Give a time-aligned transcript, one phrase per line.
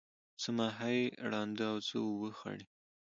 [0.41, 0.99] څه ماهی
[1.31, 2.63] ړانده او څه اوبه خړی.